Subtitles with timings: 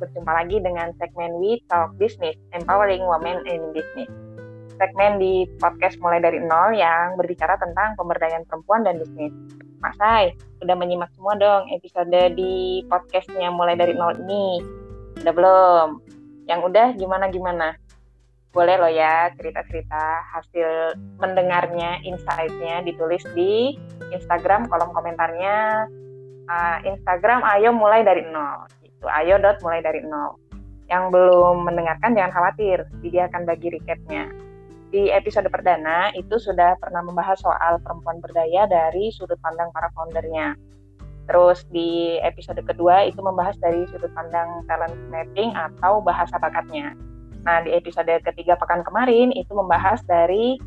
[0.00, 4.08] berjumpa lagi dengan segmen We Talk Business, Empowering Women in Business.
[4.80, 9.28] Segmen di podcast mulai dari nol yang berbicara tentang pemberdayaan perempuan dan bisnis.
[9.84, 10.32] Mak Sai,
[10.64, 14.64] udah menyimak semua dong episode di podcastnya mulai dari nol ini?
[15.20, 15.88] Udah belum?
[16.48, 17.76] Yang udah gimana-gimana?
[18.50, 23.76] Boleh loh ya cerita-cerita hasil mendengarnya, insight-nya ditulis di
[24.10, 25.86] Instagram kolom komentarnya
[26.50, 28.66] uh, Instagram ayo mulai dari nol
[29.08, 30.36] ayo dot mulai dari nol.
[30.90, 32.84] Yang belum mendengarkan jangan khawatir.
[33.06, 34.28] Dia akan bagi recapnya.
[34.90, 40.58] Di episode perdana itu sudah pernah membahas soal perempuan berdaya dari sudut pandang para foundernya.
[41.30, 46.98] Terus di episode kedua itu membahas dari sudut pandang talent mapping atau bahasa bakatnya.
[47.46, 50.58] Nah di episode ketiga pekan kemarin itu membahas dari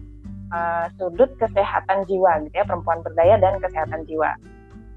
[0.54, 4.38] uh, sudut kesehatan jiwa gitu ya perempuan berdaya dan kesehatan jiwa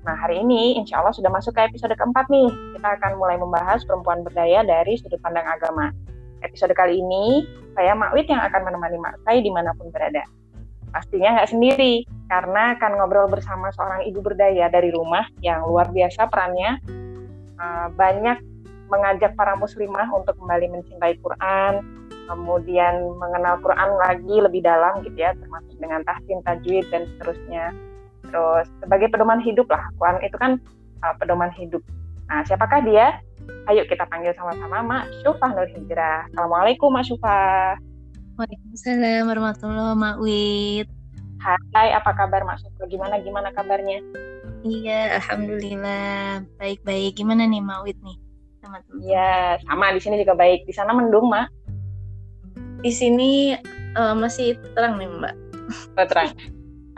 [0.06, 2.46] Nah, hari ini insya Allah sudah masuk ke episode keempat nih.
[2.78, 5.90] Kita akan mulai membahas perempuan berdaya dari sudut pandang agama.
[6.46, 7.42] Episode kali ini,
[7.74, 10.22] saya Makwit yang akan menemani Mak Sai di mana pun berada.
[10.94, 16.30] Pastinya nggak sendiri, karena akan ngobrol bersama seorang ibu berdaya dari rumah yang luar biasa
[16.30, 16.78] perannya.
[17.58, 18.38] Uh, banyak
[18.86, 21.82] mengajak para muslimah untuk kembali mencintai Quran,
[22.30, 27.74] kemudian mengenal Quran lagi lebih dalam gitu ya, termasuk dengan tahsin, tajwid, dan seterusnya
[28.30, 30.58] Terus sebagai pedoman hidup lah, Quran itu kan
[31.06, 31.82] uh, pedoman hidup.
[32.26, 33.22] Nah, siapakah dia?
[33.70, 36.26] Ayo kita panggil sama-sama Mak Syufah Nur Hijrah.
[36.34, 37.78] Assalamualaikum Mak Syufah.
[38.36, 41.70] Waalaikumsalam warahmatullahi wabarakatuh.
[41.72, 42.86] Hai, apa kabar Mak Syufah?
[42.90, 44.02] Gimana gimana kabarnya?
[44.66, 47.14] Iya, alhamdulillah baik-baik.
[47.14, 48.18] Gimana nih Mak Wid nih?
[48.66, 48.98] Teman-teman.
[49.06, 50.66] Iya, sama di sini juga baik.
[50.66, 51.46] Di sana mendung, Mak?
[52.82, 53.54] Di sini
[53.94, 55.34] uh, masih terang nih, Mbak.
[55.94, 56.34] Oh, terang.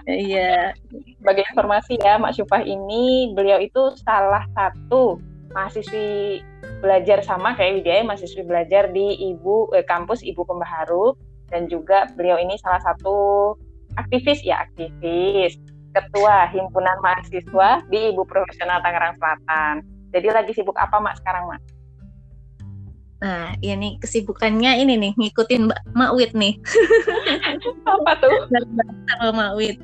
[0.08, 0.72] Iya.
[1.20, 5.20] Sebagai informasi ya, Mak Syufah ini beliau itu salah satu
[5.52, 6.40] mahasiswi
[6.80, 11.12] belajar sama kayak Widya, mahasiswi belajar di Ibu eh, kampus Ibu Pembaharu
[11.52, 13.52] dan juga beliau ini salah satu
[13.96, 15.56] aktivis ya aktivis
[15.92, 19.74] ketua himpunan mahasiswa di Ibu Profesional Tangerang Selatan.
[20.12, 21.60] Jadi lagi sibuk apa Mak sekarang Mak?
[23.18, 26.54] Nah, ini kesibukannya ini nih ngikutin Mbak Mak Wit nih.
[27.90, 28.46] apa tuh?
[29.10, 29.76] Sama Mak Wit.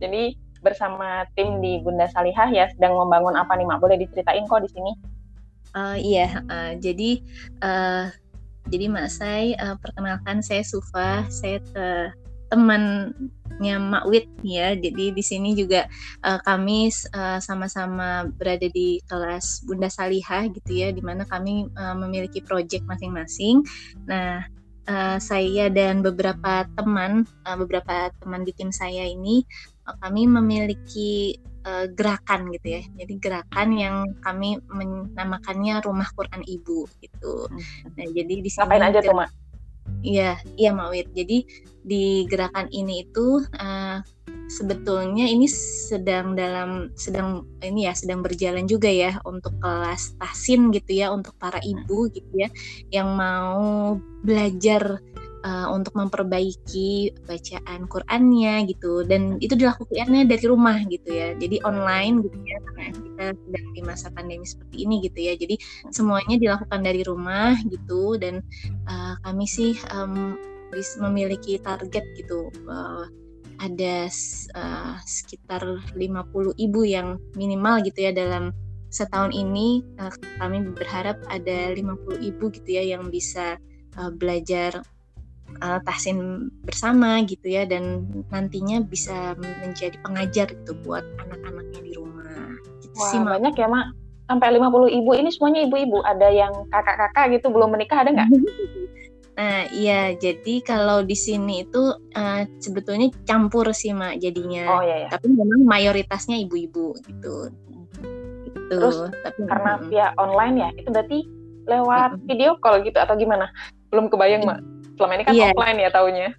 [0.00, 3.78] Jadi bersama tim di Bunda Salihah ya sedang membangun apa nih Mak?
[3.84, 4.92] Boleh diceritain kok di sini?
[5.74, 7.20] Uh, iya, uh, jadi
[7.60, 8.06] uh,
[8.72, 12.08] jadi Mak saya uh, perkenalkan saya Sufa, saya uh,
[12.48, 14.72] temannya Mak Wit ya.
[14.72, 15.84] Jadi di sini juga
[16.24, 21.96] uh, kami uh, sama-sama berada di kelas Bunda Salihah gitu ya, di mana kami uh,
[21.98, 23.60] memiliki proyek masing-masing.
[24.08, 24.46] Nah,
[24.88, 29.44] uh, saya dan beberapa teman, uh, beberapa teman di tim saya ini,
[29.88, 32.82] uh, kami memiliki uh, gerakan gitu ya.
[33.04, 37.48] Jadi gerakan yang kami menamakannya Rumah Quran Ibu gitu.
[37.48, 37.60] Hmm.
[37.96, 39.30] Nah, jadi di sini aja tuh, Mak?
[40.04, 41.12] Iya, iya Mawit.
[41.12, 41.44] Jadi
[41.84, 44.00] di gerakan ini itu uh,
[44.48, 51.00] sebetulnya ini sedang dalam sedang ini ya sedang berjalan juga ya untuk kelas tahsin gitu
[51.04, 52.48] ya untuk para ibu gitu ya
[52.92, 55.00] yang mau belajar
[55.44, 59.04] uh, untuk memperbaiki bacaan Qurannya gitu.
[59.04, 61.36] Dan itu dilakukannya dari rumah gitu ya.
[61.36, 65.34] Jadi online gitu ya karena kita sedang di masa pandemi seperti ini gitu ya.
[65.36, 65.54] Jadi
[65.92, 68.16] semuanya dilakukan dari rumah gitu.
[68.16, 68.40] Dan
[68.88, 70.34] uh, kami sih um,
[70.98, 73.06] memiliki target gitu uh,
[73.60, 74.08] ada
[74.56, 75.62] uh, sekitar
[75.94, 78.50] 50 ibu yang minimal gitu ya dalam
[78.94, 83.58] setahun ini uh, kami berharap ada 50 ibu gitu ya yang bisa
[83.98, 84.82] uh, belajar
[85.62, 92.58] uh, tahsin bersama gitu ya dan nantinya bisa menjadi pengajar gitu buat anak-anaknya di rumah.
[92.82, 93.86] Gitu Wah, sih, banyak ya, Mak.
[94.24, 96.00] Sampai 50 ibu ini semuanya ibu-ibu.
[96.00, 98.30] Ada yang kakak-kakak gitu belum menikah ada nggak?
[99.34, 104.78] Nah, iya, jadi kalau di sini itu uh, sebetulnya campur sih, Mak, jadinya.
[104.78, 105.08] Oh, iya, iya.
[105.10, 107.50] Tapi memang mayoritasnya ibu-ibu gitu.
[108.46, 108.70] Gitu.
[108.70, 111.18] Terus Tapi, karena mm, via online ya, itu berarti
[111.66, 113.50] lewat mm, video call gitu atau gimana?
[113.90, 114.62] Belum kebayang, Mak.
[114.94, 115.50] Selama ini kan yeah.
[115.50, 116.30] offline ya taunya.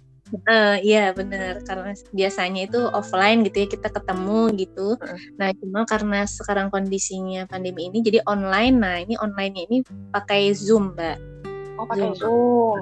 [0.50, 4.98] Uh, iya benar karena biasanya itu offline gitu ya kita ketemu gitu.
[4.98, 5.18] Uh.
[5.38, 8.74] Nah cuma karena sekarang kondisinya pandemi ini jadi online.
[8.74, 9.76] Nah ini online ini
[10.10, 11.35] pakai Zoom mbak.
[11.76, 12.80] Oh pakai Zoom.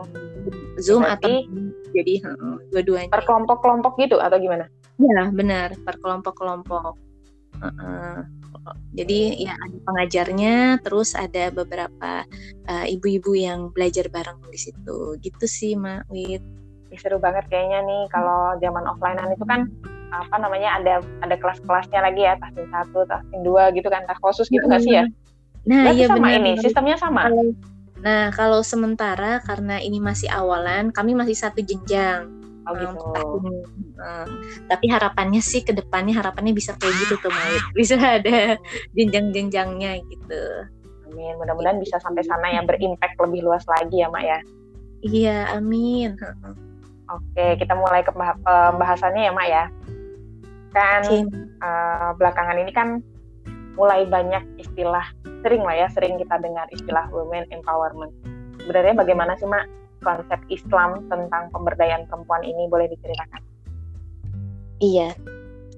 [0.79, 1.43] Zoom, atau
[1.94, 3.11] jadi uh, dua-duanya.
[3.11, 4.70] Per kelompok-kelompok gitu atau gimana?
[4.99, 6.94] Iya benar per kelompok-kelompok.
[7.58, 8.17] Uh, uh,
[8.94, 12.23] jadi ya ada pengajarnya, terus ada beberapa
[12.87, 15.19] ibu-ibu uh, yang belajar bareng di situ.
[15.19, 16.43] Gitu sih, Mak Wit.
[16.94, 19.67] Seru banget kayaknya nih kalau zaman offlinean itu kan
[20.14, 20.94] apa namanya ada
[21.26, 25.05] ada kelas-kelasnya lagi ya tahsin satu, tahsin dua gitu kan, khusus gitu nggak sih ya?
[25.67, 26.38] Nah, Berarti iya sama benar.
[26.38, 27.23] ini, sistemnya sama.
[27.26, 27.50] Kalau,
[28.04, 32.28] nah, kalau sementara karena ini masih awalan, kami masih satu jenjang.
[32.64, 33.20] Oh uh, gitu.
[33.44, 33.54] ini.
[34.00, 34.26] Uh,
[34.68, 37.64] tapi harapannya sih ke depannya harapannya bisa kayak gitu tuh Mawit.
[37.78, 38.56] Bisa ada
[38.96, 40.42] jenjang-jenjangnya gitu.
[41.12, 41.36] Amin.
[41.38, 44.38] Mudah-mudahan bisa sampai sana yang berimpact lebih luas lagi ya, Mak ya.
[45.04, 46.16] Iya, amin.
[47.06, 49.64] Oke, kita mulai ke pembah- pembahasannya ya, Mak ya.
[50.74, 51.02] Kan
[51.38, 52.98] eh, belakangan ini kan
[53.75, 55.05] mulai banyak istilah
[55.44, 58.12] sering lah ya, sering kita dengar istilah women empowerment.
[58.62, 59.67] Sebenarnya bagaimana sih, Mak,
[60.00, 63.43] konsep Islam tentang pemberdayaan perempuan ini boleh diceritakan?
[64.81, 65.12] Iya,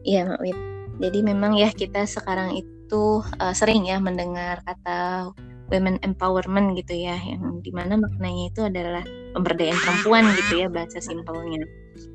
[0.07, 0.59] iya Mak Wit.
[0.97, 5.31] Jadi memang ya kita sekarang itu uh, sering ya mendengar kata
[5.69, 9.05] women empowerment gitu ya, yang di mana maknanya itu adalah
[9.35, 11.61] pemberdayaan perempuan gitu ya bahasa simpelnya.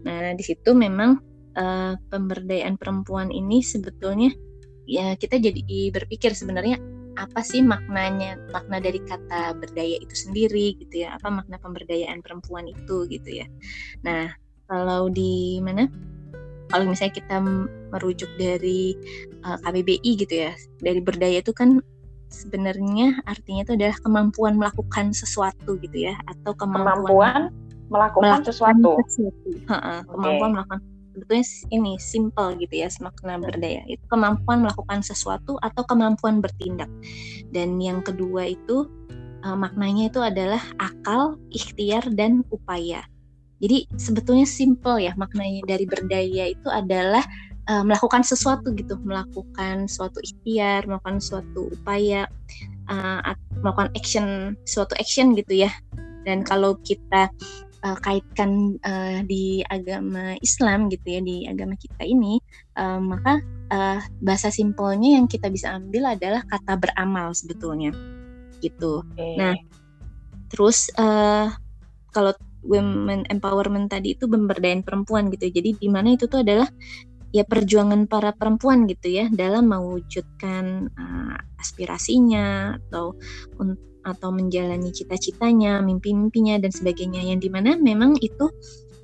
[0.07, 1.19] Nah di situ memang
[1.59, 4.31] uh, pemberdayaan perempuan ini sebetulnya
[4.91, 6.75] ya kita jadi berpikir sebenarnya
[7.15, 12.67] apa sih maknanya makna dari kata berdaya itu sendiri gitu ya apa makna pemberdayaan perempuan
[12.67, 13.47] itu gitu ya
[14.03, 14.31] nah
[14.67, 15.87] kalau di mana
[16.71, 17.35] kalau misalnya kita
[17.91, 18.95] merujuk dari
[19.43, 21.83] uh, KBBI gitu ya dari berdaya itu kan
[22.31, 27.41] sebenarnya artinya itu adalah kemampuan melakukan sesuatu gitu ya atau kemampuan, Kemampuan
[27.91, 28.95] melakukan, sesuatu.
[29.03, 29.51] sesuatu.
[29.67, 30.79] Ha-ha, kemampuan melakukan
[31.11, 33.83] sebetulnya ini simple gitu ya makna berdaya.
[33.87, 36.89] Itu kemampuan melakukan sesuatu atau kemampuan bertindak.
[37.51, 38.87] Dan yang kedua itu
[39.43, 43.03] uh, maknanya itu adalah akal ikhtiar dan upaya.
[43.61, 47.21] Jadi sebetulnya simple ya maknanya dari berdaya itu adalah
[47.69, 48.97] uh, melakukan sesuatu gitu.
[49.05, 52.25] Melakukan suatu ikhtiar melakukan suatu upaya
[52.89, 53.21] uh,
[53.61, 55.71] melakukan action suatu action gitu ya.
[56.25, 57.29] Dan kalau kita
[57.83, 62.41] uh, kaitkan uh, di agama Islam gitu ya di agama kita ini
[62.77, 63.41] uh, maka
[63.73, 67.91] uh, bahasa simpelnya yang kita bisa ambil adalah kata beramal sebetulnya
[68.61, 69.01] gitu.
[69.13, 69.35] Okay.
[69.37, 69.55] Nah
[70.51, 71.49] terus uh,
[72.11, 75.49] kalau women empowerment tadi itu pemberdayaan perempuan gitu.
[75.49, 76.69] Jadi di mana itu tuh adalah
[77.31, 83.15] ya perjuangan para perempuan gitu ya dalam mewujudkan uh, aspirasinya atau
[83.57, 88.49] untuk atau menjalani cita-citanya, mimpi-mimpinya dan sebagainya yang di mana memang itu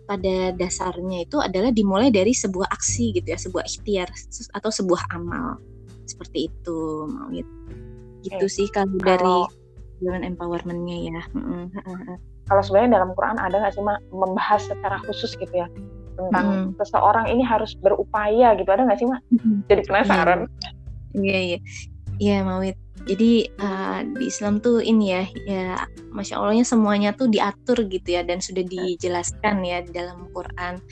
[0.07, 4.07] pada dasarnya itu adalah dimulai dari sebuah aksi gitu ya, sebuah ikhtiar
[4.55, 5.59] atau sebuah amal
[6.07, 6.79] seperti itu
[7.11, 7.51] mau gitu.
[8.23, 9.35] Gitu sih kalau, dari
[10.01, 11.21] jalan empowermentnya ya.
[12.47, 15.67] Kalau sebenarnya dalam Quran ada nggak sih mak membahas secara khusus gitu ya
[16.17, 16.79] tentang hmm.
[16.81, 19.21] seseorang ini harus berupaya gitu ada nggak sih mak?
[19.35, 19.61] Hmm.
[19.67, 20.39] Jadi penasaran.
[21.11, 21.59] Iya iya.
[22.17, 22.86] Iya Mawit.
[23.07, 25.65] Jadi uh, di Islam tuh ini ya, ya
[26.11, 30.83] masya Allahnya semuanya tuh diatur gitu ya dan sudah dijelaskan ya di dalam Quran.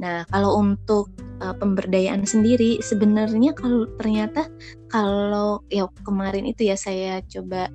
[0.00, 1.12] Nah kalau untuk
[1.44, 4.48] uh, pemberdayaan sendiri sebenarnya kalau ternyata
[4.88, 7.68] kalau ya kemarin itu ya saya coba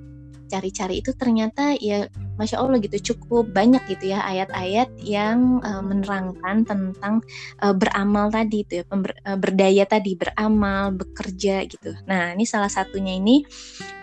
[0.50, 6.66] cari-cari itu ternyata ya masya Allah gitu cukup banyak gitu ya ayat-ayat yang uh, menerangkan
[6.66, 7.22] tentang
[7.62, 11.94] uh, beramal tadi itu ya pember, uh, berdaya tadi beramal bekerja gitu.
[12.10, 13.46] Nah ini salah satunya ini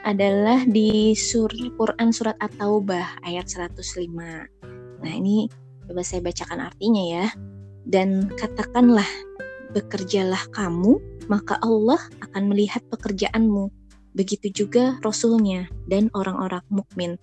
[0.07, 3.81] adalah di sur Quran surat At-Taubah ayat 105.
[5.01, 5.51] Nah ini
[5.87, 7.25] coba saya bacakan artinya ya.
[7.81, 9.07] Dan katakanlah
[9.73, 13.71] bekerjalah kamu maka Allah akan melihat pekerjaanmu
[14.11, 17.15] begitu juga Rasulnya dan orang-orang mukmin.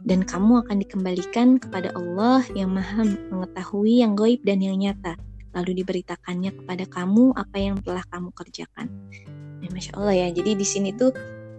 [0.00, 5.16] Dan kamu akan dikembalikan kepada Allah yang maha mengetahui yang goib dan yang nyata.
[5.52, 8.86] Lalu diberitakannya kepada kamu apa yang telah kamu kerjakan.
[9.60, 11.12] Ya, Masya Allah ya, jadi di sini tuh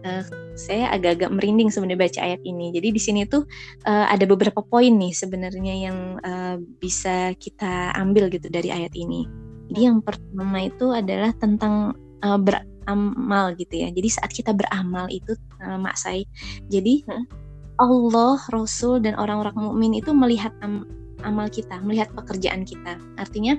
[0.05, 0.23] uh,
[0.57, 2.73] saya agak-agak merinding sebenarnya baca ayat ini.
[2.73, 3.45] Jadi di sini tuh
[3.85, 9.25] uh, ada beberapa poin nih sebenarnya yang uh, bisa kita ambil gitu dari ayat ini.
[9.71, 11.95] Jadi yang pertama itu adalah tentang
[12.25, 13.93] uh, ber amal gitu ya.
[13.93, 16.25] Jadi saat kita beramal itu uh, mak saya.
[16.67, 17.25] Jadi hmm?
[17.81, 20.85] Allah, Rasul dan orang-orang mukmin itu melihat am
[21.25, 23.01] amal kita, melihat pekerjaan kita.
[23.17, 23.57] Artinya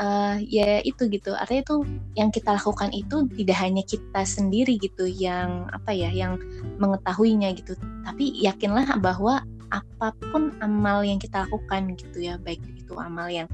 [0.00, 1.36] uh, ya itu gitu.
[1.36, 1.76] Artinya itu
[2.16, 6.40] yang kita lakukan itu tidak hanya kita sendiri gitu yang apa ya, yang
[6.80, 7.76] mengetahuinya gitu.
[8.04, 13.46] Tapi yakinlah bahwa apa pun amal yang kita lakukan gitu ya, baik itu amal yang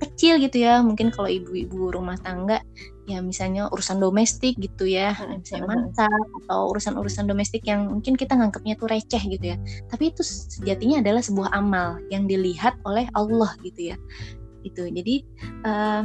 [0.00, 2.64] kecil gitu ya mungkin kalau ibu-ibu rumah tangga
[3.10, 5.12] ya misalnya urusan domestik gitu ya.
[5.34, 9.56] Misalnya masak atau urusan-urusan domestik yang mungkin kita nganggapnya tuh receh gitu ya.
[9.90, 13.96] Tapi itu sejatinya adalah sebuah amal yang dilihat oleh Allah gitu ya.
[14.62, 15.26] Itu jadi
[15.66, 16.02] uh,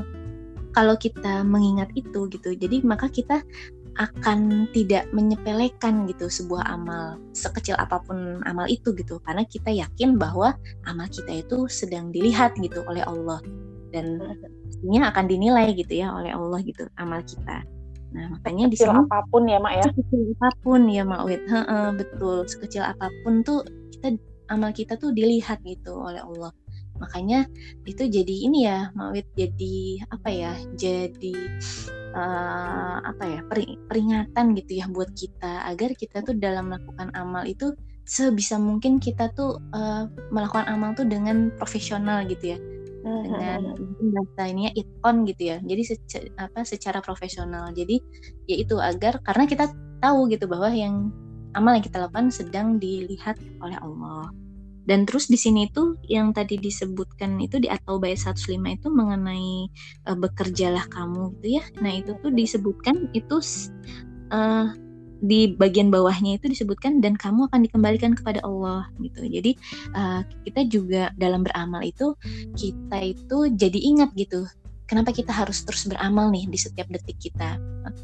[0.74, 3.40] kalau kita mengingat itu gitu jadi maka kita
[3.96, 9.24] akan tidak menyepelekan gitu sebuah amal sekecil apa pun amal itu gitu.
[9.24, 13.40] Karena kita yakin bahwa amal kita itu sedang dilihat gitu oleh Allah
[13.96, 14.20] dan
[14.68, 17.64] pastinya akan dinilai gitu ya oleh Allah gitu amal kita.
[18.16, 19.84] Nah, makanya di sini apa pun ya, Mak ya.
[19.92, 21.44] Sekecil apa pun ya, Mak Wit.
[21.52, 22.38] Heeh, betul.
[22.48, 23.60] Sekecil apa pun tuh
[23.92, 24.16] kita
[24.48, 26.56] amal kita tuh dilihat gitu oleh Allah.
[26.96, 27.44] Makanya
[27.84, 30.56] itu jadi ini ya, Mak Wit jadi apa ya?
[30.80, 31.36] Jadi
[32.16, 33.40] uh, apa ya?
[33.92, 37.76] peringatan gitu ya buat kita agar kita tuh dalam melakukan amal itu
[38.08, 42.58] sebisa mungkin kita tuh uh, melakukan amal tuh dengan profesional gitu ya
[43.06, 44.72] dengan mungkin bahasa ininya
[45.06, 45.58] on gitu ya.
[45.62, 47.70] Jadi secara, apa secara profesional.
[47.72, 48.02] Jadi
[48.50, 49.70] yaitu agar karena kita
[50.02, 51.14] tahu gitu bahwa yang
[51.54, 54.34] amal yang kita lakukan sedang dilihat oleh Allah.
[54.86, 59.66] Dan terus di sini tuh yang tadi disebutkan itu di atau bayat 105 itu mengenai
[60.06, 61.64] uh, bekerjalah kamu gitu ya.
[61.82, 63.42] Nah itu tuh disebutkan itu
[64.30, 64.70] uh,
[65.24, 69.24] di bagian bawahnya itu disebutkan dan kamu akan dikembalikan kepada Allah gitu.
[69.24, 69.56] Jadi
[69.96, 72.16] uh, kita juga dalam beramal itu
[72.56, 74.44] kita itu jadi ingat gitu.
[74.86, 77.58] Kenapa kita harus terus beramal nih di setiap detik kita,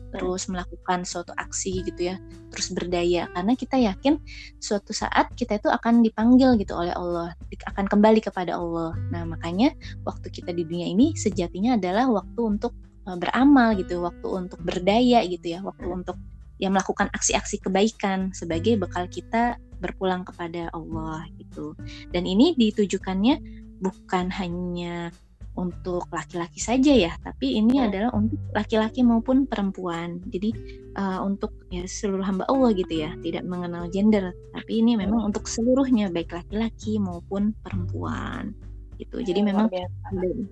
[0.10, 2.18] terus melakukan suatu aksi gitu ya,
[2.50, 4.18] terus berdaya karena kita yakin
[4.58, 7.38] suatu saat kita itu akan dipanggil gitu oleh Allah,
[7.70, 8.98] akan kembali kepada Allah.
[9.14, 9.78] Nah, makanya
[10.10, 12.74] waktu kita di dunia ini sejatinya adalah waktu untuk
[13.06, 16.18] eh, beramal gitu, waktu untuk berdaya gitu ya, waktu untuk
[16.62, 21.74] yang melakukan aksi-aksi kebaikan sebagai bekal kita berpulang kepada Allah gitu.
[22.14, 23.42] Dan ini ditujukannya
[23.82, 25.10] bukan hanya
[25.52, 27.86] untuk laki-laki saja ya, tapi ini hmm.
[27.92, 30.24] adalah untuk laki-laki maupun perempuan.
[30.32, 30.56] Jadi
[30.96, 35.30] uh, untuk ya seluruh hamba Allah gitu ya, tidak mengenal gender, tapi ini memang hmm.
[35.34, 38.56] untuk seluruhnya baik laki-laki maupun perempuan
[39.02, 39.20] gitu.
[39.20, 40.46] Jadi memang dari,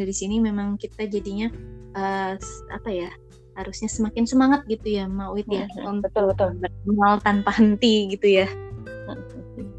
[0.00, 1.46] dari sini memang kita jadinya
[1.94, 2.34] uh,
[2.72, 3.12] apa ya
[3.58, 6.54] harusnya semakin semangat gitu ya Mawit ya hmm, betul betul.
[6.58, 8.48] beramal tanpa henti gitu ya.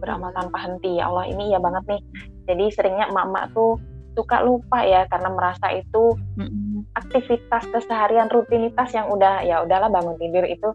[0.02, 2.02] Beramal tanpa henti ya Allah ini ya banget nih.
[2.52, 3.78] Jadi seringnya emak-emak tuh
[4.12, 6.84] suka lupa ya karena merasa itu hmm.
[7.00, 10.70] aktivitas keseharian rutinitas yang udah ya udahlah bangun tidur itu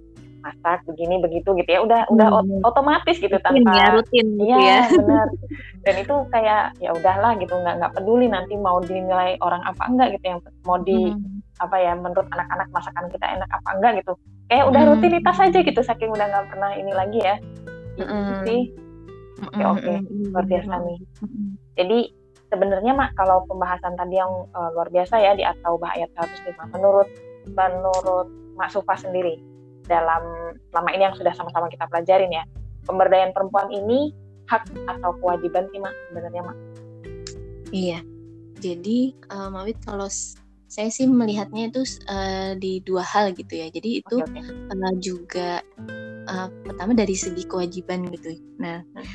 [0.47, 2.15] masak begini begitu gitu ya udah hmm.
[2.15, 2.29] udah
[2.63, 4.81] otomatis gitu rutin tanpa ya, rutin gitu ya, ya.
[4.95, 5.29] benar
[5.85, 10.09] dan itu kayak ya udahlah gitu nggak nggak peduli nanti mau dinilai orang apa enggak
[10.15, 11.43] gitu yang mau di hmm.
[11.59, 14.13] apa ya menurut anak-anak masakan kita enak apa enggak gitu
[14.47, 14.91] kayak udah hmm.
[14.95, 17.37] rutinitas aja gitu saking udah nggak pernah ini lagi ya
[17.99, 18.45] gitu hmm.
[18.47, 18.63] sih
[19.43, 19.99] oke oke okay.
[20.31, 20.99] luar biasa nih
[21.75, 21.99] jadi
[22.47, 27.11] sebenarnya mak kalau pembahasan tadi yang uh, luar biasa ya di atau ayat 105 menurut
[27.51, 29.39] menurut Mak Sufa sendiri
[29.87, 32.45] dalam selama ini yang sudah sama-sama kita pelajarin ya.
[32.87, 34.15] Pemberdayaan perempuan ini
[34.47, 36.59] hak atau kewajiban sih Mak sebenarnya Mak?
[37.75, 37.99] Iya.
[38.57, 40.07] Jadi uh, Mawit kalau
[40.67, 43.71] saya sih melihatnya itu uh, di dua hal gitu ya.
[43.71, 44.75] Jadi itu okay, okay.
[44.75, 45.51] Uh, juga
[46.27, 48.39] uh, pertama dari segi kewajiban gitu.
[48.59, 49.07] Nah, hmm.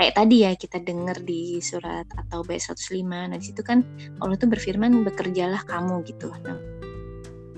[0.00, 3.04] kayak tadi ya kita dengar di surat atau bait 105.
[3.04, 3.84] Nah, di situ kan
[4.20, 6.32] Allah itu berfirman bekerjalah kamu gitu.
[6.44, 6.58] Nah,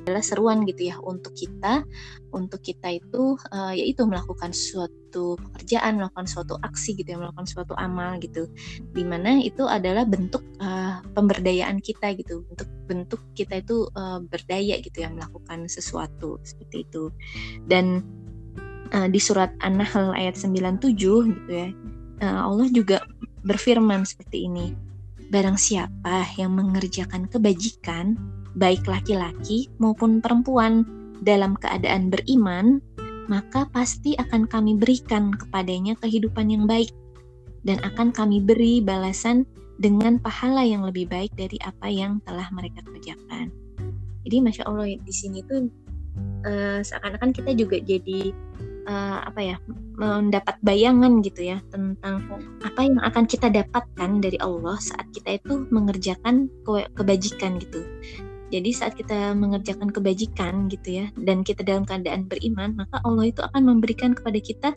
[0.06, 1.82] adalah seruan gitu ya untuk kita.
[2.30, 7.75] Untuk kita itu uh, yaitu melakukan suatu pekerjaan melakukan suatu aksi gitu ya melakukan suatu
[7.75, 8.46] amal gitu.
[8.94, 12.46] Di mana itu adalah bentuk uh, pemberdayaan kita gitu.
[12.46, 17.10] Untuk bentuk kita itu uh, berdaya gitu ya melakukan sesuatu seperti itu.
[17.66, 18.06] Dan
[18.94, 21.68] uh, di surat An-Nahl ayat 97 gitu ya
[22.22, 23.02] uh, Allah juga
[23.46, 24.75] berfirman seperti ini
[25.26, 28.14] barang siapa yang mengerjakan kebajikan
[28.56, 30.82] baik laki-laki maupun perempuan
[31.20, 32.80] dalam keadaan beriman,
[33.28, 36.92] maka pasti akan kami berikan kepadanya kehidupan yang baik
[37.66, 39.44] dan akan kami beri balasan
[39.76, 43.52] dengan pahala yang lebih baik dari apa yang telah mereka kerjakan.
[44.25, 45.68] Jadi masya Allah di sini tuh
[46.48, 48.32] uh, seakan-akan kita juga jadi
[48.88, 49.56] uh, apa ya
[49.96, 52.25] mendapat bayangan gitu ya tentang
[52.60, 57.84] apa yang akan kita dapatkan dari Allah saat kita itu mengerjakan ke kebajikan gitu.
[58.46, 63.42] Jadi saat kita mengerjakan kebajikan gitu ya dan kita dalam keadaan beriman, maka Allah itu
[63.42, 64.70] akan memberikan kepada kita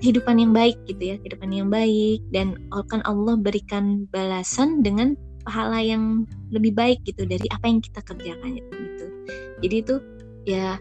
[0.00, 5.82] kehidupan yang baik gitu ya, kehidupan yang baik dan akan Allah berikan balasan dengan pahala
[5.82, 6.24] yang
[6.54, 9.06] lebih baik gitu dari apa yang kita kerjakan gitu.
[9.60, 9.94] Jadi itu
[10.48, 10.78] ya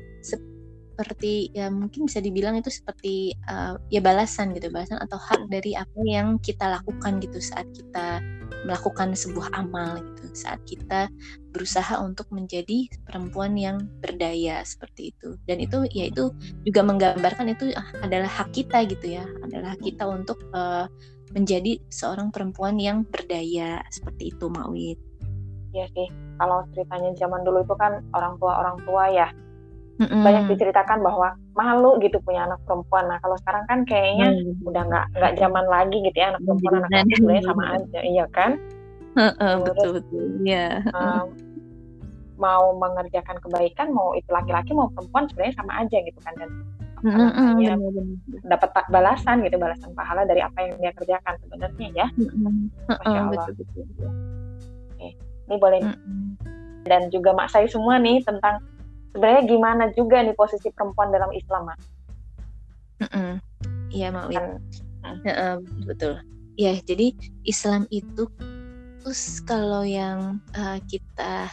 [1.00, 5.72] seperti ya mungkin bisa dibilang itu seperti uh, ya balasan gitu balasan atau hak dari
[5.72, 8.20] apa yang kita lakukan gitu saat kita
[8.68, 11.08] melakukan sebuah amal gitu saat kita
[11.56, 15.40] berusaha untuk menjadi perempuan yang berdaya seperti itu.
[15.48, 16.36] Dan itu ya itu
[16.68, 17.72] juga menggambarkan itu
[18.04, 20.92] adalah hak kita gitu ya adalah hak kita untuk uh,
[21.32, 25.00] menjadi seorang perempuan yang berdaya seperti itu Mawid.
[25.72, 29.30] Iya sih, kalau ceritanya zaman dulu itu kan orang tua orang tua ya
[30.00, 30.24] mm-hmm.
[30.24, 33.12] banyak diceritakan bahwa malu gitu punya anak perempuan.
[33.12, 34.68] Nah kalau sekarang kan kayaknya mm.
[34.68, 38.26] udah nggak nggak zaman lagi gitu ya anak perempuan anak laki sebenarnya sama aja, iya
[38.32, 38.52] kan?
[39.18, 40.80] Uh, uh, betul betul, ya.
[40.96, 41.28] Um,
[42.40, 46.50] mau mengerjakan kebaikan mau itu laki-laki mau perempuan sebenarnya sama aja gitu kan dan
[47.00, 47.80] Mm, mm, benar.
[48.44, 52.08] dapat pa- balasan gitu balasan pahala dari apa yang dia kerjakan sebenarnya ya.
[52.92, 53.48] Masya Allah.
[53.56, 54.12] betul betul.
[55.48, 56.30] ini boleh Mm, mm.
[56.86, 58.60] dan juga mak saya semua nih tentang
[59.20, 61.80] sebenarnya gimana juga nih posisi perempuan dalam Islam mak.
[63.92, 64.48] Iya, Mak kan.
[65.28, 66.14] Heeh, betul.
[66.56, 67.12] Ya, jadi
[67.44, 68.32] Islam itu
[69.04, 71.52] terus kalau yang eh, kita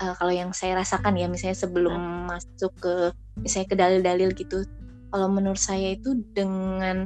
[0.00, 2.00] eh, kalau yang saya rasakan ya misalnya sebelum
[2.32, 3.12] masuk ke
[3.44, 4.64] misalnya ke dalil-dalil gitu,
[5.12, 7.04] kalau menurut saya itu dengan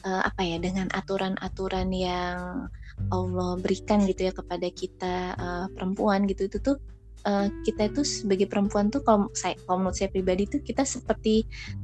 [0.00, 2.72] eh, apa ya dengan aturan-aturan yang
[3.12, 6.80] Allah berikan gitu ya kepada kita eh, perempuan gitu itu tuh
[7.26, 11.42] eh, kita itu sebagai perempuan tuh kalau saya kalau menurut saya pribadi tuh kita seperti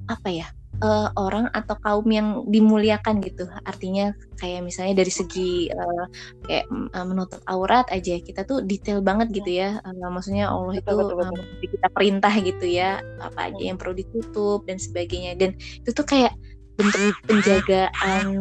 [0.08, 0.46] apa ya
[0.82, 3.46] eh, orang atau kaum yang dimuliakan gitu.
[3.66, 6.04] Artinya kayak misalnya dari segi eh,
[6.46, 9.78] kayak eh, menutup aurat aja kita tuh detail banget gitu ya.
[9.82, 13.68] Eh, maksudnya Allah itu Betul, betul, kita perintah gitu ya apa aja Hmm.
[13.74, 15.38] yang perlu ditutup dan sebagainya.
[15.38, 16.34] Dan itu tuh kayak
[16.72, 18.40] bentuk penjagaan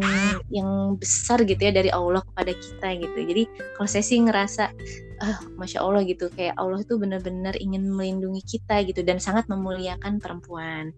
[0.50, 3.20] yang besar gitu ya dari Allah kepada kita gitu.
[3.28, 3.44] Jadi
[3.76, 4.72] kalau saya sih ngerasa
[5.22, 10.18] ah masya Allah gitu kayak Allah itu benar-benar ingin melindungi kita gitu dan sangat memuliakan
[10.18, 10.90] perempuan.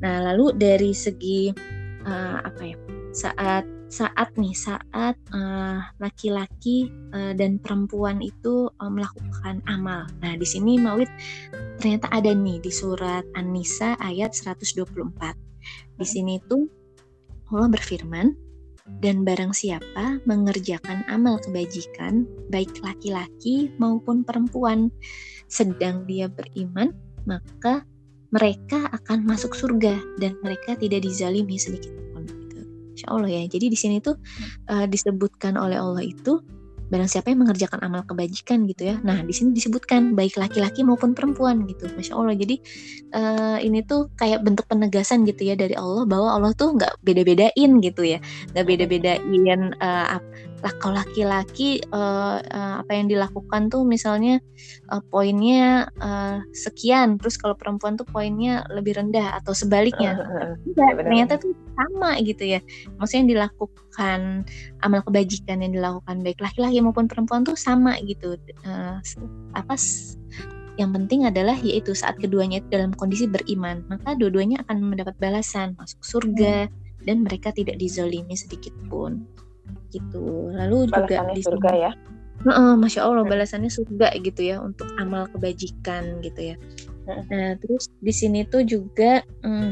[0.00, 1.52] Nah lalu dari segi
[2.08, 2.76] eh, apa ya
[3.12, 10.08] saat saat nih saat eh, laki-laki eh, dan perempuan itu eh, melakukan amal.
[10.20, 11.08] Nah di sini Mawid
[11.80, 14.88] ternyata ada nih di surat An-Nisa ayat 124.
[15.98, 16.68] Di sini tuh
[17.52, 18.47] Allah berfirman
[18.98, 24.90] dan barang siapa mengerjakan amal kebajikan baik laki-laki maupun perempuan
[25.46, 26.92] sedang dia beriman
[27.28, 27.84] maka
[28.28, 32.60] mereka akan masuk surga dan mereka tidak dizalimi sedikit pun gitu.
[32.92, 33.42] Insya Allah ya.
[33.48, 34.20] Jadi di sini tuh
[34.68, 36.40] uh, disebutkan oleh Allah itu
[36.88, 38.96] barang siapa yang mengerjakan amal kebajikan gitu ya.
[39.04, 41.88] Nah di sini disebutkan baik laki-laki maupun perempuan gitu.
[41.92, 42.36] Masya Allah.
[42.36, 42.56] Jadi
[43.12, 47.70] uh, ini tuh kayak bentuk penegasan gitu ya dari Allah bahwa Allah tuh nggak beda-bedain
[47.84, 48.18] gitu ya,
[48.56, 50.18] nggak beda-bedain uh,
[50.82, 54.42] kalau laki-laki uh, uh, apa yang dilakukan tuh misalnya
[54.90, 60.18] uh, poinnya uh, sekian, terus kalau perempuan tuh poinnya lebih rendah atau sebaliknya.
[60.66, 61.06] Tidak, benar.
[61.06, 62.60] ternyata tuh sama gitu ya.
[62.98, 64.20] Maksudnya yang dilakukan
[64.82, 68.34] amal kebajikan yang dilakukan baik laki-laki maupun perempuan tuh sama gitu.
[68.66, 69.18] Eh, s-
[69.54, 69.78] apa
[70.78, 76.02] yang penting adalah yaitu saat keduanya dalam kondisi beriman, maka dua-duanya akan mendapat balasan masuk
[76.02, 76.70] surga
[77.02, 79.26] dan mereka tidak dizolimi sedikit pun.
[79.88, 80.52] Gitu.
[80.52, 81.92] Lalu juga di surga ya
[82.38, 83.32] Heeh, Masya Allah Hmm.
[83.34, 86.56] balasannya surga gitu ya untuk amal kebajikan gitu ya.
[87.10, 87.24] Hmm.
[87.26, 89.70] Nah terus di sini tuh juga mm,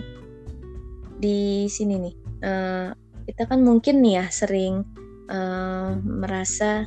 [1.22, 2.88] di sini nih eh,
[3.30, 4.82] kita kan mungkin nih ya sering
[5.30, 6.82] eh, merasa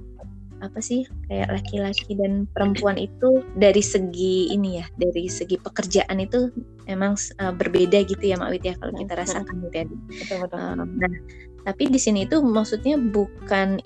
[0.60, 6.52] apa sih kayak laki-laki dan perempuan itu dari segi ini ya dari segi pekerjaan itu
[6.92, 10.60] emang eh, berbeda gitu ya Mak Wit ya kalau kita rasakan gitu ya betul betul
[10.60, 11.14] Um, nah,
[11.64, 13.80] tapi di sini itu maksudnya bukan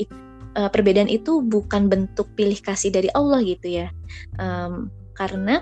[0.58, 3.88] uh, perbedaan itu bukan bentuk pilih kasih dari Allah gitu ya,
[4.38, 5.62] Um, karena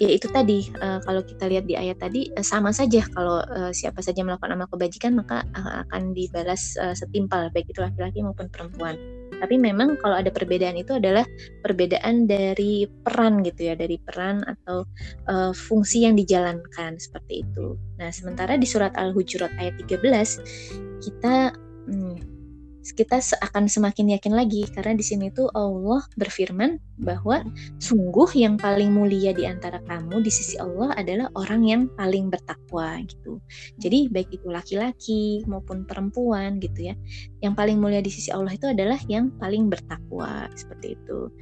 [0.00, 3.68] ya itu tadi uh, kalau kita lihat di ayat tadi uh, sama saja kalau uh,
[3.72, 8.96] siapa saja melakukan amal kebajikan maka akan dibalas uh, setimpal baik itu laki-laki maupun perempuan.
[9.40, 11.24] Tapi memang kalau ada perbedaan itu adalah
[11.64, 14.84] perbedaan dari peran gitu ya, dari peran atau
[15.32, 17.80] uh, fungsi yang dijalankan seperti itu.
[17.96, 21.56] Nah, sementara di surat Al-Hujurat ayat 13 kita
[21.88, 22.39] hmm,
[22.80, 27.44] kita akan semakin yakin lagi karena di sini tuh Allah berfirman bahwa
[27.80, 33.00] sungguh yang paling mulia di antara kamu di sisi Allah adalah orang yang paling bertakwa
[33.04, 33.40] gitu.
[33.80, 36.94] Jadi baik itu laki-laki maupun perempuan gitu ya.
[37.40, 41.32] Yang paling mulia di sisi Allah itu adalah yang paling bertakwa seperti itu.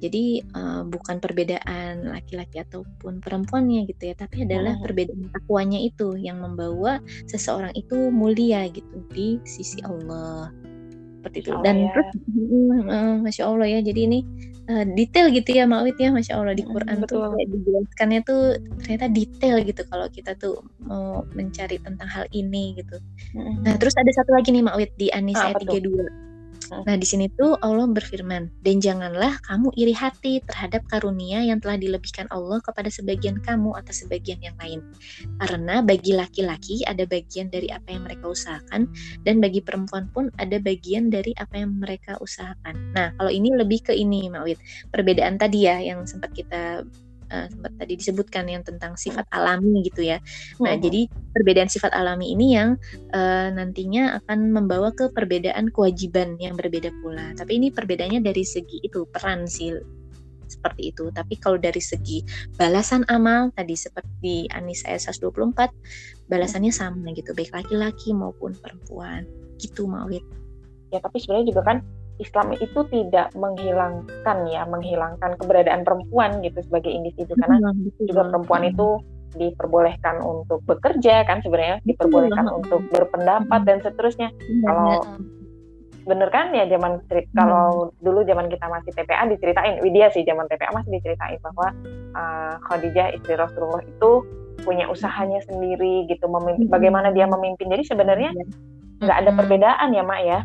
[0.00, 6.40] Jadi eh, bukan perbedaan laki-laki ataupun perempuannya gitu ya, tapi adalah perbedaan takwanya itu yang
[6.40, 10.52] membawa seseorang itu mulia gitu di sisi Allah
[11.22, 11.94] seperti itu dan ya.
[11.94, 14.18] terus mm, masya Allah ya jadi ini
[14.66, 17.30] eh, detail gitu ya Mawit ya masya Allah di Mm, Quran tuh betul.
[17.30, 18.42] kayak dijelaskannya tuh
[18.82, 22.98] ternyata detail gitu kalau kita tuh mau mencari tentang hal ini gitu.
[23.38, 25.78] Nah, terus ada satu lagi nih Makwit di An-Nisa Ah, ayat tuh?
[25.78, 26.31] 32.
[26.72, 31.76] Nah, di sini tuh Allah berfirman, "Dan janganlah kamu iri hati terhadap karunia yang telah
[31.76, 34.80] dilebihkan Allah kepada sebagian kamu atas sebagian yang lain.
[35.36, 38.88] Karena bagi laki-laki ada bagian dari apa yang mereka usahakan
[39.22, 43.84] dan bagi perempuan pun ada bagian dari apa yang mereka usahakan." Nah, kalau ini lebih
[43.86, 44.56] ke ini Makwit,
[44.88, 46.82] perbedaan tadi ya yang sempat kita
[47.32, 50.20] eh, sempat tadi disebutkan yang tentang sifat alami gitu ya.
[50.60, 50.84] Nah, Mm-mm.
[50.84, 51.00] jadi
[51.32, 52.76] perbedaan sifat alami ini yang
[53.16, 57.32] eh, nantinya akan membawa ke perbedaan kewajiban yang berbeda pula.
[57.32, 59.72] Tapi ini perbedaannya dari segi itu peran sih
[60.52, 61.08] seperti itu.
[61.08, 62.20] Tapi kalau dari segi
[62.60, 69.24] balasan amal tadi seperti Anis ayat 124 balasannya sama gitu baik laki-laki maupun perempuan
[69.56, 70.22] gitu Mawit.
[70.92, 71.78] Ya tapi sebenarnya juga kan
[72.20, 78.62] Islam itu tidak menghilangkan ya menghilangkan keberadaan perempuan gitu sebagai individu karena betul, juga perempuan
[78.68, 78.88] itu
[79.32, 84.28] diperbolehkan untuk bekerja kan sebenarnya diperbolehkan untuk berpendapat dan seterusnya.
[84.60, 85.00] Kalau
[86.02, 87.30] bener kan ya zaman hmm.
[87.30, 91.70] kalau dulu zaman kita masih TPA diceritain Widya sih zaman TPA masih diceritain bahwa
[92.18, 94.26] uh, Khadijah istri Rasulullah itu
[94.66, 96.74] punya usahanya sendiri gitu memimpin hmm.
[96.74, 98.44] bagaimana dia memimpin jadi sebenarnya iya.
[98.98, 99.38] nggak ada hmm.
[99.38, 100.38] perbedaan ya mak ya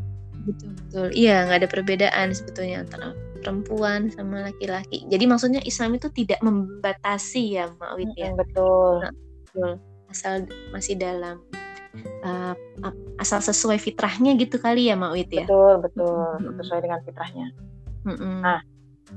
[0.47, 1.07] betul betul.
[1.12, 3.12] Iya nggak ada perbedaan sebetulnya antara
[3.43, 5.03] perempuan sama laki-laki.
[5.12, 9.03] Jadi maksudnya Islam itu tidak membatasi ya mak Widya betul.
[9.03, 9.71] Nah, betul.
[10.07, 11.43] Asal masih dalam
[12.23, 12.55] uh,
[13.19, 15.43] asal sesuai fitrahnya gitu kali ya Wit ya?
[15.43, 16.15] Betul betul.
[16.39, 16.55] Hmm.
[16.63, 17.47] sesuai dengan fitrahnya.
[18.07, 18.39] Hmm.
[18.39, 18.63] nah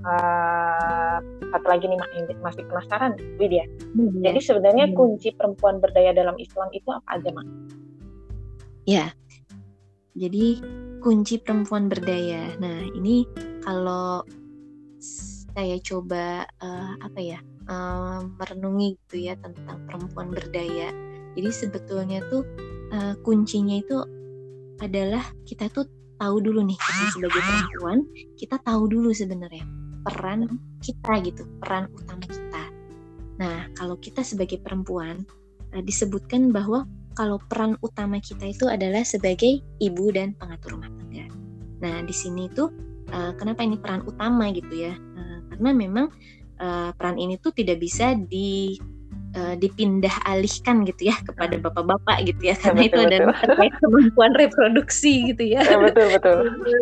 [0.03, 1.23] uh,
[1.55, 1.95] satu lagi nih
[2.43, 3.63] masih penasaran Widya
[3.95, 4.99] hmm, jadi sebenarnya hmm.
[4.99, 7.47] kunci perempuan berdaya dalam Islam itu apa aja Mak
[8.91, 9.07] ya.
[10.19, 10.59] Jadi
[11.01, 12.53] kunci perempuan berdaya.
[12.61, 13.25] Nah ini
[13.65, 14.23] kalau
[15.57, 20.93] saya coba uh, apa ya uh, merenungi gitu ya tentang perempuan berdaya.
[21.35, 22.45] Jadi sebetulnya tuh
[22.95, 23.97] uh, kuncinya itu
[24.81, 25.89] adalah kita tuh
[26.21, 27.99] tahu dulu nih kita sebagai perempuan
[28.37, 29.65] kita tahu dulu sebenarnya
[30.05, 30.49] peran
[30.81, 32.65] kita gitu peran utama kita.
[33.41, 35.25] Nah kalau kita sebagai perempuan
[35.73, 41.27] uh, disebutkan bahwa kalau peran utama kita itu adalah sebagai ibu dan pengatur rumah tangga.
[41.83, 42.71] Nah di sini tuh
[43.11, 44.95] uh, kenapa ini peran utama gitu ya?
[44.95, 46.07] Uh, karena memang
[46.63, 48.79] uh, peran ini tuh tidak bisa di
[49.37, 51.63] uh, dipindah alihkan gitu ya kepada ah.
[51.69, 52.55] bapak-bapak gitu ya.
[52.59, 53.35] Karena betul, itu betul.
[53.47, 56.39] terkait kemampuan reproduksi gitu ya, ya betul betul,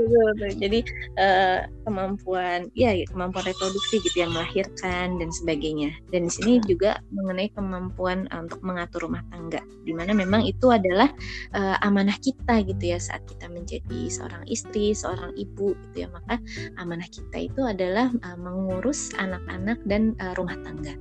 [0.63, 0.81] jadi
[1.19, 1.59] uh,
[1.89, 5.93] kemampuan ya kemampuan reproduksi gitu yang melahirkan dan sebagainya.
[6.13, 9.61] Dan di sini juga mengenai kemampuan uh, untuk mengatur rumah tangga.
[9.85, 11.09] Di mana memang itu adalah
[11.57, 16.09] uh, amanah kita gitu ya saat kita menjadi seorang istri seorang ibu gitu ya.
[16.13, 16.41] Maka
[16.81, 20.97] amanah kita itu adalah uh, mengurus anak-anak dan uh, rumah tangga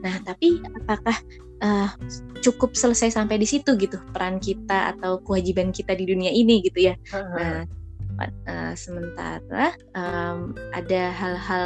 [0.00, 1.16] Nah, tapi apakah
[1.60, 1.90] uh,
[2.40, 6.92] cukup selesai sampai di situ gitu peran kita atau kewajiban kita di dunia ini gitu
[6.92, 6.94] ya?
[7.12, 7.64] Nah,
[8.20, 11.64] uh, sementara um, ada hal-hal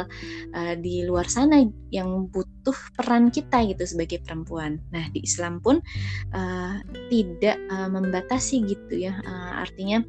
[0.55, 4.79] uh, di luar sana yang butuh peran kita gitu sebagai perempuan.
[4.95, 5.83] Nah, di Islam pun
[6.31, 6.79] uh,
[7.11, 9.19] tidak uh, membatasi gitu ya.
[9.23, 9.99] Uh, artinya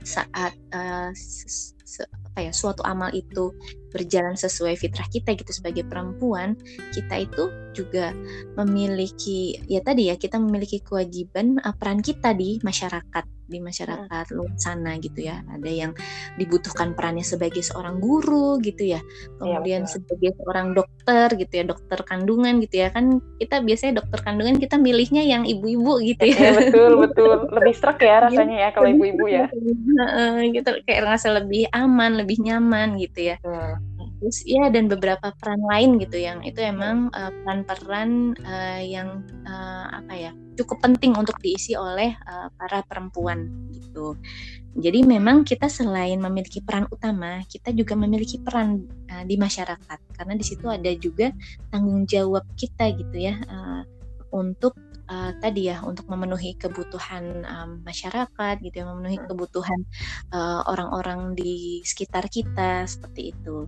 [0.00, 1.12] saat uh,
[2.32, 3.52] apa ya suatu amal itu
[3.90, 6.54] berjalan sesuai fitrah kita gitu sebagai perempuan
[6.94, 8.14] kita itu juga
[8.58, 14.36] memiliki ya tadi ya kita memiliki kewajiban uh, peran kita di masyarakat di masyarakat hmm.
[14.38, 15.42] luar sana gitu ya.
[15.42, 15.92] Ada yang
[16.38, 21.64] dibutuhkan perannya sebagai seorang guru gitu ya iya, kemudian ya, sebagai seorang dokter gitu ya
[21.66, 22.88] dokter kandungan gitu ya.
[22.94, 27.36] Kan kita biasanya dokter kandungan kita milihnya yang ibu-ibu gitu ya, ya betul betul.
[27.58, 29.50] Lebih serak ya rasanya ya kalau ibu-ibu ya.
[30.54, 30.70] gitu.
[30.86, 33.36] Kayak rasa lebih aman lebih nyaman gitu ya.
[33.42, 33.79] Hmm
[34.20, 39.88] terus ya dan beberapa peran lain gitu yang itu emang uh, peran-peran uh, yang uh,
[40.04, 44.20] apa ya cukup penting untuk diisi oleh uh, para perempuan gitu.
[44.76, 50.34] Jadi memang kita selain memiliki peran utama, kita juga memiliki peran uh, di masyarakat karena
[50.36, 51.32] di situ ada juga
[51.72, 53.82] tanggung jawab kita gitu ya uh,
[54.36, 54.76] untuk
[55.08, 59.80] uh, tadi ya untuk memenuhi kebutuhan um, masyarakat gitu ya memenuhi kebutuhan
[60.70, 63.66] orang-orang uh, di sekitar kita seperti itu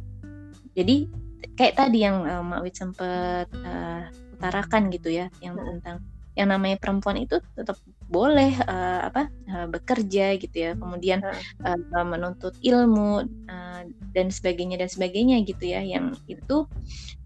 [0.73, 1.09] jadi
[1.57, 4.09] kayak tadi yang uh, Mak Wit sempat uh,
[4.39, 5.79] utarakan gitu ya yang hmm.
[5.79, 5.97] tentang
[6.33, 7.77] yang namanya perempuan itu tetap
[8.09, 10.73] boleh uh, apa uh, bekerja gitu ya.
[10.73, 11.21] Kemudian
[11.61, 13.83] uh, menuntut ilmu uh,
[14.17, 15.85] dan sebagainya dan sebagainya gitu ya.
[15.85, 16.65] Yang itu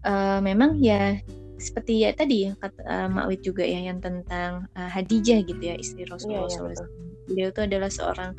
[0.03, 1.23] uh, memang ya
[1.57, 5.75] seperti ya tadi kata uh, Mak Wit juga ya yang tentang uh, Hadijah gitu ya
[5.79, 8.31] istri Rasulullah yeah, yeah, beliau itu adalah seorang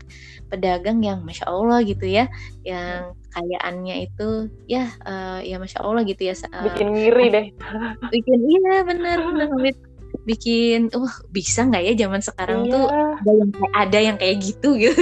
[0.49, 2.31] pedagang yang masya Allah gitu ya
[2.63, 7.47] yang kayaannya itu ya uh, ya masya Allah gitu ya uh, bikin ngiri deh.
[8.15, 9.49] Bikin iya benar benar
[10.29, 12.73] bikin uh bisa nggak ya zaman sekarang iya.
[12.73, 15.01] tuh ada yang kayak ada yang kayak gitu gitu.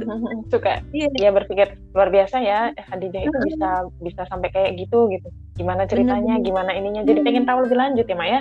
[0.52, 0.84] Suka.
[0.92, 1.08] Iya.
[1.16, 5.28] ya berpikir luar biasa ya Hadijah itu bisa bisa sampai kayak gitu gitu.
[5.56, 8.40] Gimana ceritanya bener, gimana ininya jadi pengen tahu lebih lanjut ya Maya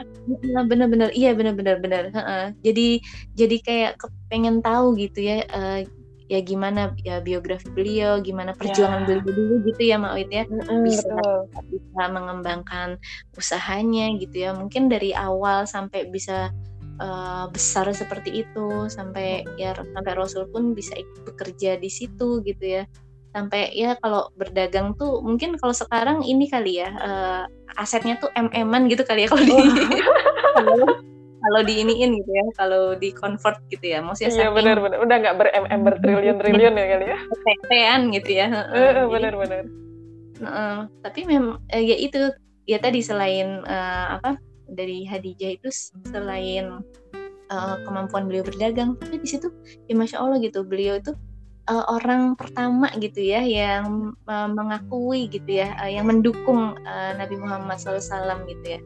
[0.67, 2.03] bener-bener iya bener-bener bener
[2.59, 2.99] jadi
[3.39, 3.91] jadi kayak
[4.27, 5.87] pengen tahu gitu ya uh,
[6.25, 9.21] ya gimana ya biografi beliau, gimana perjuangan ya.
[9.21, 10.43] beliau dulu gitu ya Mak Wit ya.
[10.49, 11.17] Mm, bisa
[11.69, 12.97] bisa mengembangkan
[13.37, 14.51] usahanya gitu ya.
[14.57, 16.49] Mungkin dari awal sampai bisa
[16.99, 22.65] uh, besar seperti itu sampai ya sampai Rasul pun bisa ikut bekerja di situ gitu
[22.81, 22.85] ya.
[23.35, 27.43] sampai ya kalau berdagang tuh mungkin kalau sekarang ini kali ya uh,
[27.75, 29.51] asetnya tuh mm-an gitu kali ya kalau di
[31.45, 34.97] kalau di iniin gitu ya kalau di convert gitu ya maksudnya iya benar benar.
[35.05, 37.17] Udah nggak ber mm bertriliun triliun ya kali ya?
[37.45, 39.63] tetean gitu ya uh, benar benar.
[40.41, 42.33] Uh, tapi memang uh, ya itu
[42.65, 45.69] ya tadi selain uh, apa dari Hadijah itu
[46.09, 46.81] selain
[47.53, 49.53] uh, kemampuan beliau berdagang tapi di situ
[49.85, 51.13] ya masya Allah gitu beliau itu
[51.69, 57.35] uh, orang pertama gitu ya yang uh, mengakui gitu ya uh, yang mendukung uh, Nabi
[57.37, 58.79] Muhammad SAW gitu ya.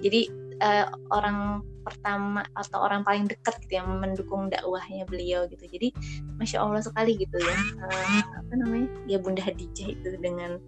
[0.00, 5.64] Jadi uh, orang pertama atau orang paling dekat gitu yang mendukung dakwahnya beliau gitu.
[5.66, 5.94] Jadi
[6.36, 7.56] masya allah sekali gitu ya.
[7.86, 8.88] Uh, apa namanya?
[9.06, 10.58] Ya bunda Hadijah itu dengan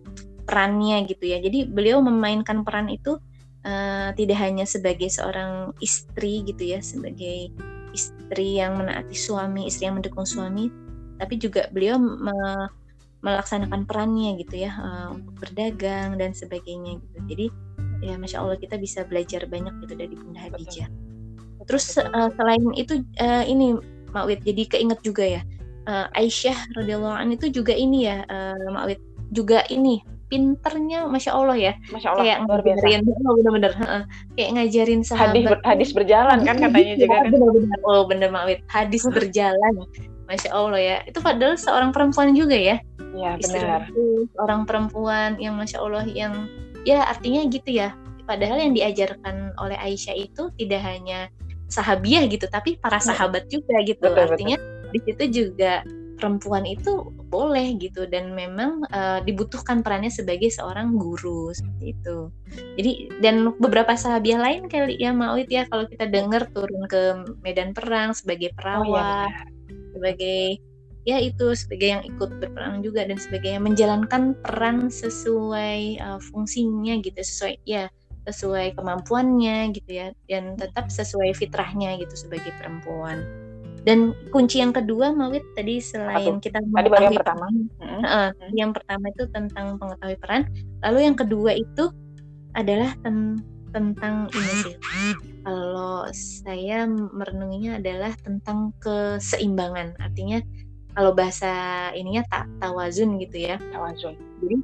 [0.48, 1.42] perannya gitu ya.
[1.42, 3.18] Jadi beliau memainkan peran itu
[3.66, 7.53] uh, tidak hanya sebagai seorang istri gitu ya sebagai
[7.92, 10.68] istri yang menaati suami istri yang mendukung suami
[11.18, 12.35] tapi juga beliau me
[13.18, 15.11] melaksanakan perannya gitu ya uh,
[15.42, 17.18] berdagang dan sebagainya gitu.
[17.27, 17.46] Jadi
[18.04, 20.88] ya masya allah kita bisa belajar banyak gitu dari bunda Hadijah.
[21.66, 23.76] Terus uh, selain itu uh, ini
[24.14, 25.42] Makwid jadi keinget juga ya
[25.88, 29.00] uh, Aisyah radhiyallahu anha itu juga ini ya uh, Makwid
[29.32, 31.72] juga ini pinternya masya Allah ya.
[31.88, 34.04] Masya Allah kayak ngajarin oh, bener-bener uh,
[34.37, 37.32] kayak ngajarin sahabat hadis, ber, hadis berjalan kan katanya juga kan?
[37.32, 37.78] bener-bener.
[37.88, 39.72] Oh bener Makwid hadis berjalan
[40.28, 40.96] masya Allah ya.
[41.08, 42.76] Itu padahal seorang perempuan juga ya.
[43.16, 43.88] Iya benar.
[44.37, 46.44] orang perempuan yang masya Allah yang
[46.88, 47.92] ya artinya gitu ya
[48.24, 51.29] padahal yang diajarkan oleh Aisyah itu tidak hanya
[51.68, 53.05] sahabiah gitu tapi para iya.
[53.12, 54.92] sahabat juga gitu betul, artinya betul.
[54.96, 55.85] di situ juga
[56.18, 62.18] perempuan itu boleh gitu dan memang uh, dibutuhkan perannya sebagai seorang guru seperti itu.
[62.74, 67.70] Jadi dan beberapa sahabiah lain kali ya Mawit ya kalau kita dengar turun ke medan
[67.70, 69.46] perang sebagai perawat, oh, ya,
[69.94, 70.59] sebagai
[71.09, 77.01] ya itu sebagai yang ikut berperang juga dan sebagai yang menjalankan peran sesuai uh, fungsinya
[77.01, 77.88] gitu sesuai ya
[78.29, 83.25] sesuai kemampuannya gitu ya dan tetap sesuai fitrahnya gitu sebagai perempuan.
[83.88, 87.47] Dan kunci yang kedua Mawit tadi selain Aku, kita tadi baru yang pertama?
[87.49, 90.42] peran, uh, yang pertama itu tentang mengetahui peran.
[90.85, 91.88] Lalu yang kedua itu
[92.53, 93.40] adalah ten
[93.73, 94.75] tentang ini sih.
[95.40, 99.97] Kalau saya merenunginya adalah tentang keseimbangan.
[100.05, 100.44] Artinya
[100.98, 101.52] kalau bahasa
[101.94, 103.56] ininya tak tawazun gitu ya.
[103.70, 104.18] Tawazun.
[104.42, 104.56] Jadi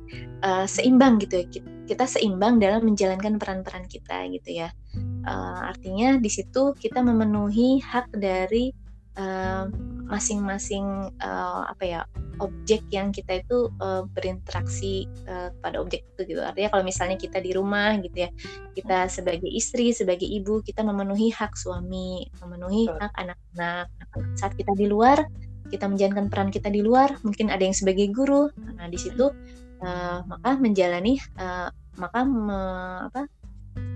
[0.43, 1.47] uh, seimbang gitu ya
[1.87, 4.75] kita seimbang dalam menjalankan peran-peran kita gitu ya.
[5.23, 8.75] Uh, artinya di situ kita memenuhi hak dari
[10.11, 12.01] masing-masing uh, apa ya
[12.43, 16.43] objek yang kita itu uh, berinteraksi uh, pada objek itu gitu.
[16.43, 18.31] Artinya kalau misalnya kita di rumah gitu ya
[18.75, 23.87] kita sebagai istri sebagai ibu kita memenuhi hak suami memenuhi hak anak-anak.
[24.35, 25.23] Saat kita di luar
[25.73, 28.51] kita menjalankan peran kita di luar mungkin ada yang sebagai guru.
[28.77, 29.31] Nah di situ
[29.85, 31.69] uh, maka menjalani uh,
[32.01, 32.61] maka me,
[33.09, 33.23] apa,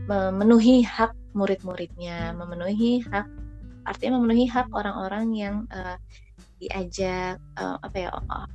[0.09, 3.27] memenuhi hak murid-muridnya memenuhi hak
[3.89, 5.97] artinya memenuhi hak orang-orang yang uh,
[6.59, 8.09] diajak uh, apa ya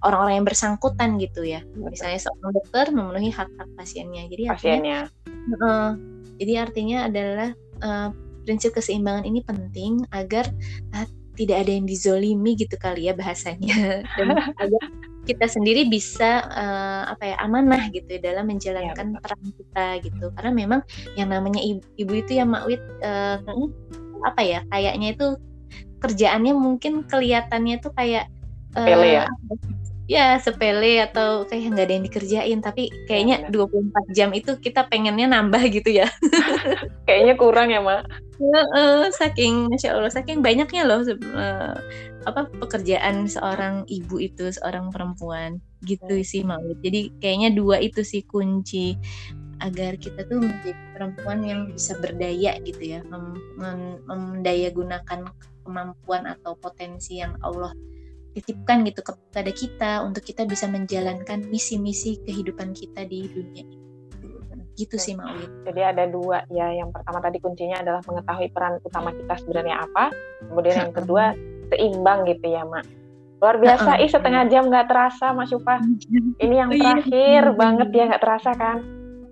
[0.04, 1.64] orang-orang yang bersangkutan gitu ya.
[1.80, 4.28] Misalnya seorang dokter memenuhi hak-hak pasiennya.
[4.28, 5.08] Jadi pasiennya.
[5.08, 5.92] artinya, uh,
[6.38, 7.50] jadi artinya adalah
[7.80, 8.10] uh,
[8.44, 10.52] prinsip keseimbangan ini penting agar
[11.34, 14.02] tidak ada yang dizolimi gitu kali ya bahasanya.
[14.18, 14.84] Dan agar
[15.24, 20.26] kita sendiri bisa uh, apa ya amanah gitu ya dalam menjalankan ya, peran kita gitu.
[20.36, 20.82] Karena memang
[21.16, 23.40] yang namanya ibu, ibu itu ya makwit uh,
[24.24, 25.28] apa ya kayaknya itu
[26.04, 28.28] kerjaannya mungkin kelihatannya tuh kayak
[28.76, 29.24] uh, ya
[30.04, 34.84] ya sepele atau kayak nggak ada yang dikerjain tapi kayaknya ya, 24 jam itu kita
[34.92, 36.08] pengennya nambah gitu ya.
[37.08, 38.08] Kayaknya kurang ya mak.
[38.44, 41.78] Uh, saking masya allah saking banyaknya loh uh,
[42.28, 45.64] apa pekerjaan seorang ibu itu seorang perempuan.
[45.88, 46.28] Gitu hmm.
[46.28, 49.00] sih mau jadi kayaknya dua itu sih kunci
[49.64, 53.40] agar kita tuh menjadi perempuan yang bisa berdaya gitu ya mem
[54.04, 55.24] memdaya gunakan
[55.64, 57.72] kemampuan atau potensi yang Allah
[58.34, 63.84] titipkan gitu kepada kita untuk kita bisa menjalankan misi-misi kehidupan kita di dunia ini
[64.74, 65.70] gitu sih Mawid.
[65.70, 66.74] Jadi ada dua ya.
[66.74, 70.10] Yang pertama tadi kuncinya adalah mengetahui peran utama kita sebenarnya apa.
[70.50, 71.38] Kemudian yang kedua
[71.70, 72.86] seimbang gitu ya Mak.
[73.38, 75.78] Luar biasa, ih setengah jam nggak terasa Mas Yupa.
[76.42, 76.96] Ini yang iya.
[76.96, 78.78] terakhir banget ya nggak terasa kan?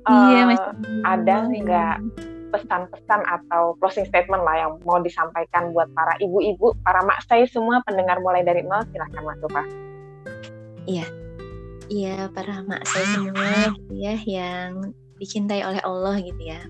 [0.02, 0.74] iya, uh,
[1.06, 1.96] ada nggak
[2.52, 7.80] pesan-pesan atau closing statement lah yang mau disampaikan buat para ibu-ibu, para mak saya semua
[7.88, 9.64] pendengar mulai dari nol silahkan Mas Tufa.
[10.86, 11.06] Iya,
[11.88, 16.62] iya para mak saya semua gitu ya yang dicintai oleh Allah gitu ya.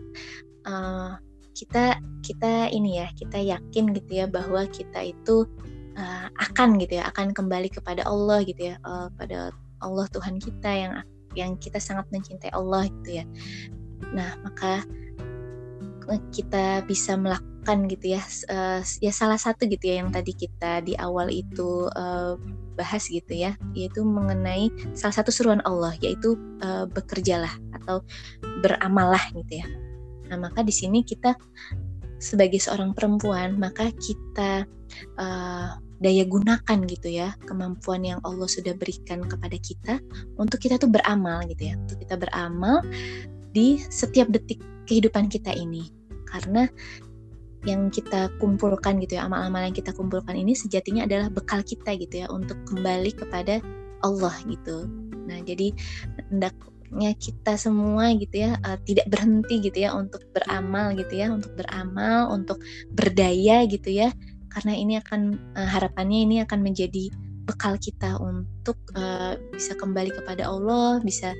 [0.61, 1.17] Uh,
[1.57, 5.49] kita kita ini ya kita yakin gitu ya bahwa kita itu
[5.97, 10.69] uh, akan gitu ya akan kembali kepada Allah gitu ya uh, pada Allah Tuhan kita
[10.69, 10.93] yang
[11.33, 13.25] yang kita sangat mencintai Allah gitu ya.
[14.11, 14.83] Nah, maka
[16.31, 20.97] kita bisa melakukan gitu ya uh, ya salah satu gitu ya yang tadi kita di
[20.97, 22.35] awal itu uh,
[22.73, 28.01] bahas gitu ya yaitu mengenai salah satu seruan Allah yaitu uh, bekerjalah atau
[28.65, 29.67] beramallah gitu ya.
[30.31, 31.35] Nah, maka di sini kita
[32.21, 34.63] sebagai seorang perempuan maka kita
[35.17, 35.69] uh,
[36.01, 40.01] daya gunakan gitu ya kemampuan yang Allah sudah berikan kepada kita
[40.37, 42.81] untuk kita tuh beramal gitu ya untuk kita beramal
[43.53, 46.00] di setiap detik kehidupan kita ini
[46.31, 46.67] karena
[47.61, 52.25] yang kita kumpulkan gitu ya amal-amal yang kita kumpulkan ini sejatinya adalah bekal kita gitu
[52.25, 53.61] ya untuk kembali kepada
[54.01, 54.89] Allah gitu
[55.29, 55.69] nah jadi
[56.33, 61.53] hendaknya kita semua gitu ya uh, tidak berhenti gitu ya untuk beramal gitu ya untuk
[61.53, 62.57] beramal untuk
[62.89, 64.09] berdaya gitu ya
[64.49, 67.13] karena ini akan uh, harapannya ini akan menjadi
[67.51, 71.33] bekal kita untuk uh, bisa kembali kepada Allah, bisa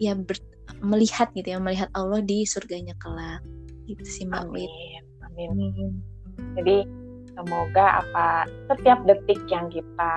[0.00, 0.34] ya ber,
[0.80, 3.44] melihat gitu ya, melihat Allah di surganya kelak.
[3.88, 5.02] Gitu sih Mbak Amin.
[5.24, 5.50] Amin.
[5.56, 5.90] Amin.
[6.54, 6.76] Jadi
[7.32, 10.12] semoga apa setiap detik yang kita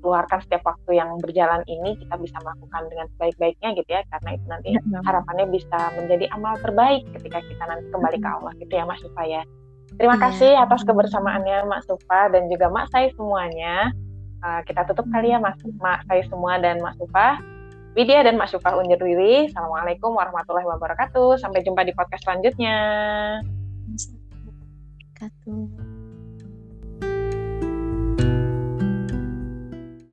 [0.00, 4.46] keluarkan setiap waktu yang berjalan ini kita bisa melakukan dengan sebaik-baiknya gitu ya karena itu
[4.48, 8.88] nanti ya, harapannya bisa menjadi amal terbaik ketika kita nanti kembali ke Allah gitu ya
[8.88, 9.44] Mas supaya
[9.98, 10.22] Terima yeah.
[10.22, 13.90] kasih atas kebersamaannya Mak Supa dan juga Mak Sai semuanya.
[14.40, 17.42] Uh, kita tutup kali ya Mak, Mak Sai semua dan Mak Supa.
[17.98, 19.50] Widya dan Mak Supa undur diri.
[19.50, 21.42] Assalamualaikum warahmatullahi wabarakatuh.
[21.42, 22.78] Sampai jumpa di podcast selanjutnya.
[25.18, 25.89] Wabarakatuh.